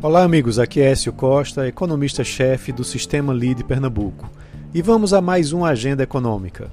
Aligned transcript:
Olá, 0.00 0.22
amigos. 0.22 0.60
Aqui 0.60 0.80
é 0.80 0.92
Écio 0.92 1.12
Costa, 1.12 1.66
economista-chefe 1.66 2.70
do 2.70 2.84
Sistema 2.84 3.32
Lead 3.32 3.64
Pernambuco. 3.64 4.30
E 4.72 4.80
vamos 4.80 5.12
a 5.12 5.20
mais 5.20 5.52
uma 5.52 5.70
agenda 5.70 6.04
econômica. 6.04 6.70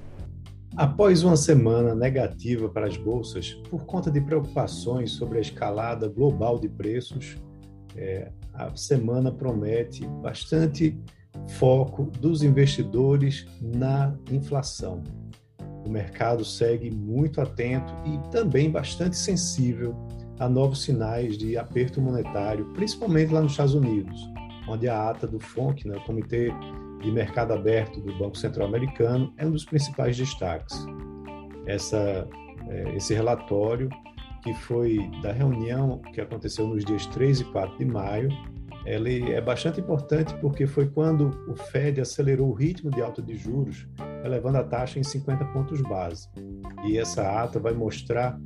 Após 0.77 1.23
uma 1.23 1.35
semana 1.35 1.95
negativa 1.95 2.69
para 2.69 2.85
as 2.85 2.95
bolsas, 2.95 3.55
por 3.67 3.83
conta 3.83 4.11
de 4.11 4.21
preocupações 4.21 5.09
sobre 5.13 5.39
a 5.39 5.41
escalada 5.41 6.07
global 6.07 6.59
de 6.59 6.69
preços, 6.69 7.35
é, 7.97 8.29
a 8.53 8.75
semana 8.75 9.31
promete 9.31 10.05
bastante 10.21 10.95
foco 11.57 12.03
dos 12.19 12.43
investidores 12.43 13.47
na 13.59 14.13
inflação. 14.31 15.01
O 15.83 15.89
mercado 15.89 16.45
segue 16.45 16.91
muito 16.91 17.41
atento 17.41 17.91
e 18.05 18.19
também 18.29 18.69
bastante 18.69 19.17
sensível 19.17 19.95
a 20.39 20.49
novos 20.49 20.83
sinais 20.83 21.37
de 21.37 21.57
aperto 21.57 22.01
monetário, 22.01 22.65
principalmente 22.73 23.33
lá 23.33 23.41
nos 23.41 23.51
Estados 23.51 23.73
Unidos, 23.73 24.29
onde 24.67 24.87
a 24.87 25.09
ata 25.09 25.27
do 25.27 25.39
FONC, 25.39 25.87
né, 25.87 25.97
o 25.97 26.01
Comitê 26.01 26.51
de 27.01 27.11
Mercado 27.11 27.53
Aberto 27.53 28.01
do 28.01 28.17
Banco 28.17 28.37
Central 28.37 28.67
Americano, 28.67 29.33
é 29.37 29.45
um 29.45 29.51
dos 29.51 29.65
principais 29.65 30.17
destaques. 30.17 30.85
Essa, 31.65 32.27
é, 32.67 32.95
esse 32.95 33.13
relatório, 33.13 33.89
que 34.43 34.53
foi 34.53 35.09
da 35.21 35.31
reunião 35.31 35.99
que 36.13 36.21
aconteceu 36.21 36.67
nos 36.67 36.83
dias 36.83 37.05
3 37.07 37.41
e 37.41 37.43
4 37.45 37.77
de 37.77 37.85
maio, 37.85 38.29
ele 38.85 39.33
é 39.33 39.41
bastante 39.41 39.81
importante 39.81 40.33
porque 40.35 40.67
foi 40.67 40.87
quando 40.87 41.31
o 41.47 41.55
Fed 41.55 41.99
acelerou 41.99 42.49
o 42.49 42.53
ritmo 42.53 42.91
de 42.91 43.01
alta 43.01 43.21
de 43.21 43.35
juros, 43.35 43.87
elevando 44.23 44.59
a 44.59 44.63
taxa 44.63 44.99
em 44.99 45.03
50 45.03 45.43
pontos 45.45 45.81
base. 45.81 46.29
E 46.85 46.97
essa 46.97 47.41
ata 47.41 47.59
vai 47.59 47.73
mostrar 47.73 48.39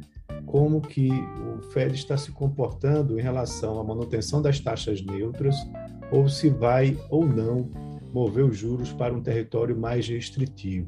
como 0.49 0.81
que 0.81 1.11
o 1.11 1.61
Fed 1.61 1.93
está 1.93 2.17
se 2.17 2.31
comportando 2.31 3.19
em 3.19 3.21
relação 3.21 3.79
à 3.79 3.83
manutenção 3.83 4.41
das 4.41 4.59
taxas 4.59 4.99
neutras 4.99 5.55
ou 6.11 6.27
se 6.27 6.49
vai 6.49 6.97
ou 7.07 7.23
não 7.23 7.69
mover 8.11 8.43
os 8.43 8.57
juros 8.57 8.91
para 8.91 9.13
um 9.13 9.21
território 9.21 9.77
mais 9.77 10.07
restritivo. 10.07 10.87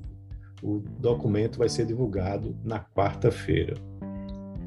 O 0.63 0.79
documento 0.99 1.59
vai 1.59 1.69
ser 1.69 1.85
divulgado 1.85 2.57
na 2.63 2.79
quarta-feira. 2.79 3.75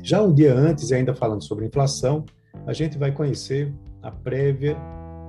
Já 0.01 0.23
um 0.23 0.33
dia 0.33 0.55
antes, 0.55 0.93
ainda 0.93 1.13
falando 1.13 1.43
sobre 1.43 1.67
inflação, 1.67 2.25
a 2.65 2.73
gente 2.73 2.97
vai 2.97 3.11
conhecer 3.11 3.75
a 4.01 4.13
prévia 4.13 4.77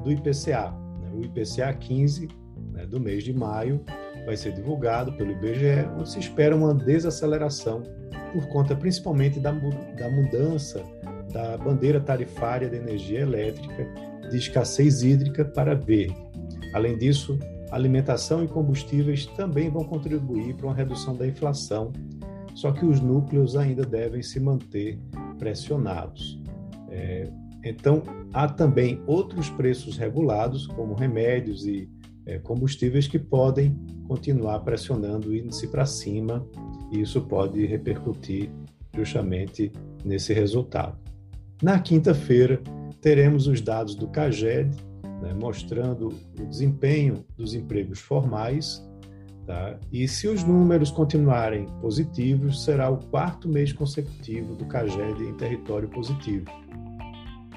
do 0.04 0.12
IPCA. 0.12 0.72
Né? 1.02 1.12
O 1.12 1.24
IPCA 1.24 1.74
15 1.74 2.28
né, 2.72 2.86
do 2.86 3.00
mês 3.00 3.24
de 3.24 3.34
maio 3.34 3.84
vai 4.26 4.36
ser 4.36 4.54
divulgado 4.54 5.14
pelo 5.14 5.32
IBGE, 5.32 5.88
onde 5.98 6.10
se 6.10 6.20
espera 6.20 6.56
uma 6.56 6.74
desaceleração 6.74 7.84
por 8.34 8.48
conta 8.48 8.76
principalmente 8.76 9.40
da, 9.40 9.52
da 9.52 10.10
mudança 10.10 10.84
da 11.32 11.58
bandeira 11.58 12.00
tarifária 12.00 12.70
de 12.70 12.78
energia 12.78 13.20
elétrica 13.20 13.88
de 14.30 14.38
escassez 14.38 15.04
hídrica 15.04 15.46
para 15.46 15.76
verde. 15.76 16.16
Além 16.74 16.98
disso, 16.98 17.38
alimentação 17.72 18.44
e 18.44 18.48
combustíveis 18.48 19.26
também 19.26 19.70
vão 19.70 19.84
contribuir 19.84 20.56
para 20.56 20.68
uma 20.68 20.76
redução 20.76 21.16
da 21.16 21.28
inflação, 21.28 21.92
só 22.54 22.72
que 22.72 22.86
os 22.86 23.02
núcleos 23.02 23.56
ainda 23.56 23.84
devem 23.84 24.22
se 24.22 24.40
manter 24.40 25.00
pressionados. 25.38 26.42
É, 26.90 27.30
então, 27.64 28.04
há 28.34 28.48
também 28.48 29.02
outros 29.06 29.50
preços 29.50 29.98
regulados, 29.98 30.68
como 30.68 30.94
remédios 30.94 31.66
e 31.66 31.90
é, 32.26 32.40
combustíveis, 32.40 33.08
que 33.08 33.20
podem 33.20 33.76
continuar 34.08 34.60
pressionando 34.60 35.30
o 35.30 35.36
índice 35.36 35.68
para 35.68 35.86
cima 35.86 36.46
e 36.92 37.02
isso 37.02 37.22
pode 37.22 37.66
repercutir 37.66 38.50
justamente 38.96 39.72
nesse 40.04 40.34
resultado. 40.34 40.98
Na 41.62 41.80
quinta-feira, 41.80 42.62
teremos 43.02 43.48
os 43.48 43.62
dados 43.62 43.96
do 43.96 44.08
CAGED, 44.08 44.76
né, 45.22 45.34
mostrando 45.34 46.10
o 46.40 46.46
desempenho 46.46 47.26
dos 47.38 47.54
empregos 47.54 48.00
formais, 48.00 48.84
tá? 49.46 49.80
e 49.92 50.08
se 50.08 50.28
os 50.28 50.44
números 50.44 50.92
continuarem 50.92 51.66
positivos, 51.82 52.64
será 52.64 52.90
o 52.90 52.98
quarto 52.98 53.48
mês 53.48 53.72
consecutivo 53.72 54.56
do 54.56 54.66
CAGED 54.66 55.24
em 55.24 55.34
território 55.36 55.88
positivo. 55.90 56.46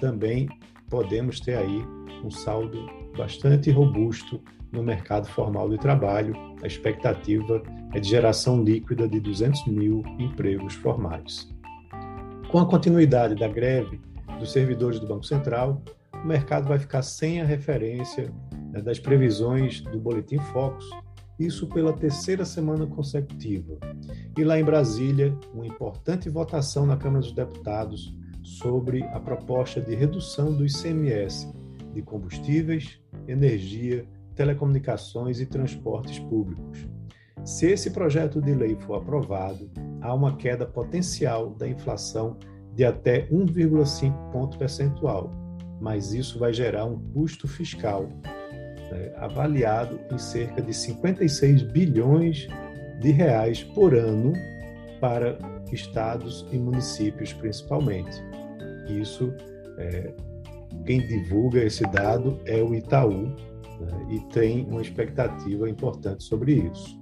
Também 0.01 0.49
podemos 0.89 1.41
ter 1.41 1.57
aí 1.57 1.83
um 2.25 2.31
saldo 2.31 2.98
bastante 3.19 3.71
robusto 3.71 4.41
no 4.71 4.83
mercado 4.83 5.27
formal 5.29 5.69
de 5.69 5.77
trabalho. 5.77 6.35
A 6.63 6.67
expectativa 6.67 7.63
é 7.93 7.99
de 7.99 8.09
geração 8.09 8.63
líquida 8.63 9.09
de 9.09 9.19
200 9.19 9.67
mil 9.67 10.05
empregos 10.19 10.75
formais. 10.75 11.49
Com 12.49 12.61
a 12.61 12.67
continuidade 12.67 13.35
da 13.35 13.49
greve 13.49 14.01
dos 14.39 14.53
servidores 14.53 15.01
do 15.01 15.07
Banco 15.07 15.25
Central, 15.25 15.83
o 16.15 16.27
mercado 16.27 16.69
vai 16.69 16.79
ficar 16.79 17.03
sem 17.03 17.41
a 17.41 17.45
referência 17.45 18.33
né, 18.73 18.81
das 18.81 18.99
previsões 18.99 19.81
do 19.81 19.99
Boletim 19.99 20.39
Focus, 20.39 20.89
isso 21.39 21.67
pela 21.69 21.93
terceira 21.93 22.45
semana 22.45 22.87
consecutiva. 22.87 23.79
E 24.37 24.45
lá 24.45 24.59
em 24.59 24.65
Brasília, 24.65 25.37
uma 25.53 25.67
importante 25.67 26.29
votação 26.29 26.87
na 26.87 26.97
Câmara 26.97 27.21
dos 27.21 27.33
Deputados 27.33 28.15
sobre 28.43 29.03
a 29.05 29.21
proposta 29.21 29.81
de 29.81 29.95
redução 29.95 30.53
do 30.53 30.65
ICMS 30.65 31.53
de 31.93 32.03
combustíveis, 32.03 33.01
energia 33.29 34.05
telecomunicações 34.35 35.41
e 35.41 35.47
transportes 35.47 36.19
públicos. 36.21 36.87
Se 37.45 37.67
esse 37.67 37.91
projeto 37.91 38.41
de 38.41 38.55
lei 38.55 38.77
for 38.77 38.95
aprovado, 38.95 39.71
há 40.01 40.15
uma 40.15 40.37
queda 40.37 40.65
potencial 40.65 41.51
da 41.51 41.67
inflação 41.67 42.37
de 42.75 42.85
até 42.85 43.27
1,5 43.29 44.31
ponto 44.31 44.57
percentual, 44.57 45.33
mas 45.81 46.13
isso 46.13 46.39
vai 46.39 46.53
gerar 46.53 46.85
um 46.85 47.01
custo 47.13 47.49
fiscal 47.49 48.09
né, 48.91 49.13
avaliado 49.17 49.99
em 50.13 50.19
cerca 50.19 50.63
de 50.63 50.73
56 50.73 51.63
bilhões 51.63 52.47
de 53.01 53.11
reais 53.11 53.65
por 53.65 53.95
ano 53.95 54.33
para 55.01 55.39
estados 55.73 56.47
e 56.53 56.59
municípios 56.59 57.33
principalmente. 57.33 58.23
Isso, 58.89 59.35
é, 59.79 60.13
quem 60.85 61.07
divulga 61.07 61.65
esse 61.65 61.83
dado 61.91 62.39
é 62.45 62.63
o 62.63 62.75
Itaú, 62.75 63.29
né, 63.81 64.07
e 64.11 64.21
tem 64.33 64.67
uma 64.67 64.81
expectativa 64.81 65.69
importante 65.69 66.25
sobre 66.25 66.71
isso. 66.73 66.99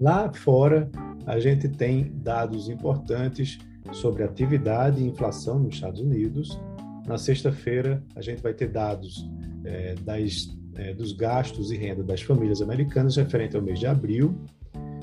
Lá 0.00 0.32
fora, 0.32 0.90
a 1.26 1.38
gente 1.38 1.68
tem 1.68 2.10
dados 2.16 2.68
importantes 2.68 3.58
sobre 3.92 4.22
atividade 4.22 5.02
e 5.02 5.06
inflação 5.06 5.58
nos 5.58 5.74
Estados 5.74 6.00
Unidos. 6.00 6.58
Na 7.06 7.18
sexta-feira, 7.18 8.02
a 8.16 8.20
gente 8.20 8.42
vai 8.42 8.54
ter 8.54 8.68
dados 8.68 9.28
é, 9.64 9.94
das, 9.96 10.56
é, 10.74 10.92
dos 10.94 11.12
gastos 11.12 11.70
e 11.70 11.76
renda 11.76 12.02
das 12.02 12.22
famílias 12.22 12.60
americanas 12.60 13.16
referente 13.16 13.56
ao 13.56 13.62
mês 13.62 13.78
de 13.78 13.86
abril 13.86 14.34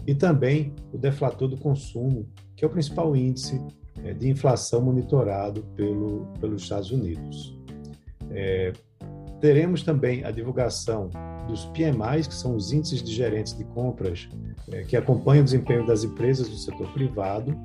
e 0.05 0.15
também 0.15 0.73
o 0.91 0.97
deflator 0.97 1.47
do 1.47 1.57
consumo, 1.57 2.27
que 2.55 2.65
é 2.65 2.67
o 2.67 2.71
principal 2.71 3.15
índice 3.15 3.61
de 4.13 4.29
inflação 4.29 4.81
monitorado 4.81 5.63
pelo, 5.75 6.27
pelos 6.39 6.63
Estados 6.63 6.91
Unidos. 6.91 7.57
É, 8.31 8.73
Teremos 9.39 9.83
também 9.83 10.23
a 10.25 10.31
divulgação 10.31 11.09
dos 11.47 11.65
PMIs, 11.65 12.27
que 12.27 12.33
são 12.33 12.55
os 12.55 12.73
índices 12.73 13.01
de 13.01 13.13
gerentes 13.13 13.57
de 13.57 13.63
compras 13.63 14.27
é, 14.71 14.83
que 14.83 14.97
acompanham 14.97 15.41
o 15.41 15.45
desempenho 15.45 15.85
das 15.85 16.03
empresas 16.03 16.49
do 16.49 16.55
setor 16.57 16.91
privado. 16.91 17.55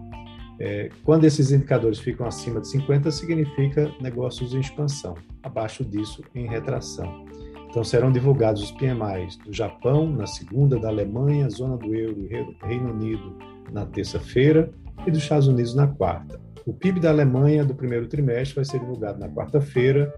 É, 0.60 0.88
quando 1.02 1.24
esses 1.24 1.50
indicadores 1.50 1.98
ficam 1.98 2.26
acima 2.26 2.60
de 2.60 2.68
50, 2.68 3.10
significa 3.10 3.92
negócios 4.00 4.54
em 4.54 4.60
expansão, 4.60 5.16
abaixo 5.42 5.84
disso, 5.84 6.22
em 6.32 6.46
retração. 6.46 7.24
Então, 7.68 7.82
serão 7.82 8.12
divulgados 8.12 8.62
os 8.62 8.70
PMIs 8.70 9.36
do 9.44 9.52
Japão 9.52 10.08
na 10.08 10.28
segunda, 10.28 10.78
da 10.78 10.88
Alemanha, 10.88 11.50
zona 11.50 11.76
do 11.76 11.92
euro 11.92 12.20
e 12.20 12.28
Reino 12.64 12.92
Unido 12.92 13.36
na 13.72 13.84
terça-feira 13.84 14.72
e 15.06 15.10
dos 15.10 15.22
Estados 15.22 15.47
Unidos 15.47 15.75
na 15.75 15.87
quarta. 15.87 16.40
O 16.67 16.73
PIB 16.73 17.00
da 17.00 17.11
Alemanha 17.11 17.64
do 17.64 17.75
primeiro 17.75 18.06
trimestre 18.06 18.56
vai 18.56 18.64
ser 18.64 18.81
divulgado 18.81 19.19
na 19.19 19.28
quarta-feira 19.28 20.14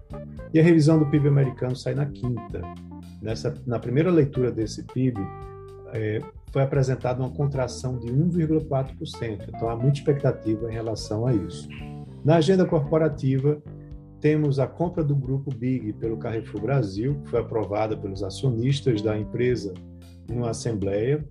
e 0.53 0.59
a 0.59 0.63
revisão 0.63 0.97
do 0.97 1.05
PIB 1.07 1.27
americano 1.27 1.75
sai 1.75 1.93
na 1.93 2.05
quinta. 2.05 2.61
Nessa, 3.21 3.53
na 3.65 3.79
primeira 3.79 4.09
leitura 4.09 4.51
desse 4.51 4.83
PIB, 4.83 5.19
é, 5.93 6.21
foi 6.51 6.61
apresentada 6.61 7.21
uma 7.21 7.31
contração 7.31 7.97
de 7.97 8.07
1,4%, 8.07 9.49
então 9.49 9.69
há 9.69 9.75
muita 9.75 9.99
expectativa 9.99 10.69
em 10.69 10.73
relação 10.73 11.27
a 11.27 11.33
isso. 11.33 11.67
Na 12.23 12.37
agenda 12.37 12.65
corporativa, 12.65 13.61
temos 14.19 14.59
a 14.59 14.67
compra 14.67 15.03
do 15.03 15.15
grupo 15.15 15.53
Big 15.53 15.93
pelo 15.93 16.17
Carrefour 16.17 16.61
Brasil, 16.61 17.19
que 17.23 17.29
foi 17.29 17.39
aprovada 17.39 17.95
pelos 17.95 18.23
acionistas 18.23 19.01
da 19.01 19.17
empresa 19.17 19.73
numa 20.27 20.49
assembleia. 20.49 21.23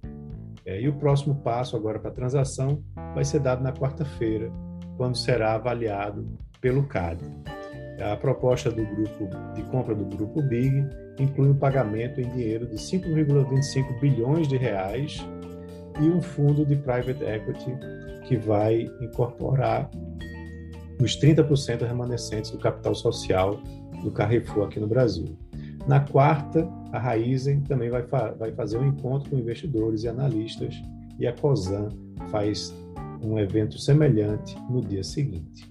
É, 0.67 0.81
e 0.81 0.89
o 0.89 0.93
próximo 0.95 1.37
passo 1.37 1.77
agora 1.77 1.99
para 1.99 2.11
a 2.11 2.15
transação 2.15 2.83
vai 3.15 3.25
ser 3.25 3.39
dado 3.39 3.63
na 3.63 3.73
quarta-feira, 3.73 4.51
quando 4.97 5.17
será 5.17 5.55
avaliado 5.55 6.27
pelo 6.61 6.83
CAD. 6.89 7.23
A 8.03 8.17
proposta 8.17 8.71
do 8.71 8.85
grupo 8.85 9.29
de 9.55 9.63
compra 9.65 9.95
do 9.95 10.05
grupo 10.05 10.43
Big 10.43 10.85
inclui 11.19 11.51
um 11.51 11.57
pagamento 11.57 12.21
em 12.21 12.29
dinheiro 12.31 12.67
de 12.67 12.77
5,25 12.77 14.01
bilhões 14.01 14.49
de 14.49 14.57
reais 14.57 15.25
e 16.01 16.11
um 16.11 16.21
fundo 16.21 16.67
de 16.67 16.77
private 16.77 17.25
equity 17.25 17.75
que 18.27 18.37
vai 18.37 18.91
incorporar 19.01 19.89
os 21.01 21.19
30% 21.19 21.87
remanescentes 21.87 22.51
do 22.51 22.59
capital 22.59 22.95
social 22.95 23.59
do 24.03 24.11
Carrefour 24.11 24.67
aqui 24.67 24.81
no 24.81 24.87
Brasil. 24.87 25.39
Na 25.87 26.01
quarta, 26.01 26.69
a 26.97 26.99
Raizen 26.99 27.61
também 27.61 27.91
vai, 27.91 28.03
fa 28.03 28.33
vai 28.33 28.53
fazer 28.53 28.79
um 28.79 28.87
encontro 28.87 29.29
com 29.29 29.37
investidores 29.37 30.03
e 30.05 30.09
analistas 30.09 30.75
e 31.19 31.27
a 31.27 31.33
COSAN 31.33 31.91
faz 32.31 32.75
um 33.23 33.39
evento 33.39 33.79
semelhante 33.79 34.57
no 34.71 34.81
dia 34.81 35.05
seguinte. 35.05 35.71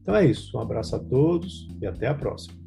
Então 0.00 0.16
é 0.16 0.24
isso. 0.24 0.56
Um 0.56 0.60
abraço 0.60 0.96
a 0.96 0.98
todos 0.98 1.68
e 1.80 1.86
até 1.86 2.06
a 2.06 2.14
próxima. 2.14 2.63